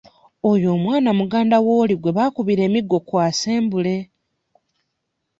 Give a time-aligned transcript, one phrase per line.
[0.51, 3.97] Oyo omwana muganda w'oli gwe baakubira emiggo ku assembly.